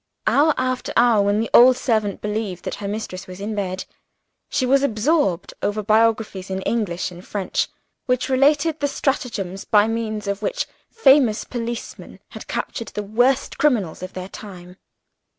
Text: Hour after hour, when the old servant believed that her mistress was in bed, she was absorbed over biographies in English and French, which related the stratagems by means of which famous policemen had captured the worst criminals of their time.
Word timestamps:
Hour 0.25 0.55
after 0.57 0.91
hour, 0.97 1.21
when 1.21 1.39
the 1.39 1.49
old 1.53 1.77
servant 1.77 2.21
believed 2.21 2.63
that 2.63 2.73
her 2.81 2.87
mistress 2.87 3.27
was 3.27 3.39
in 3.39 3.53
bed, 3.53 3.85
she 4.49 4.65
was 4.65 4.81
absorbed 4.81 5.53
over 5.61 5.83
biographies 5.83 6.49
in 6.49 6.63
English 6.63 7.11
and 7.11 7.23
French, 7.23 7.67
which 8.07 8.27
related 8.27 8.79
the 8.79 8.87
stratagems 8.87 9.63
by 9.63 9.87
means 9.87 10.25
of 10.25 10.41
which 10.41 10.65
famous 10.89 11.43
policemen 11.43 12.17
had 12.29 12.47
captured 12.47 12.87
the 12.87 13.03
worst 13.03 13.59
criminals 13.59 14.01
of 14.01 14.13
their 14.13 14.29
time. 14.29 14.77